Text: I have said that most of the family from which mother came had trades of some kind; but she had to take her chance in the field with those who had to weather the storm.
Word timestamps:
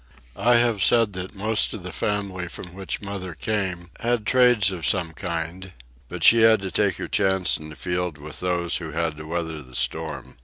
I 0.41 0.55
have 0.55 0.81
said 0.81 1.13
that 1.13 1.35
most 1.35 1.73
of 1.73 1.83
the 1.83 1.91
family 1.91 2.47
from 2.47 2.73
which 2.73 3.03
mother 3.03 3.35
came 3.35 3.91
had 3.99 4.25
trades 4.25 4.71
of 4.71 4.83
some 4.83 5.13
kind; 5.13 5.73
but 6.09 6.23
she 6.23 6.41
had 6.41 6.59
to 6.61 6.71
take 6.71 6.95
her 6.97 7.07
chance 7.07 7.57
in 7.57 7.69
the 7.69 7.75
field 7.75 8.17
with 8.17 8.39
those 8.39 8.77
who 8.77 8.93
had 8.93 9.15
to 9.17 9.27
weather 9.27 9.61
the 9.61 9.75
storm. 9.75 10.37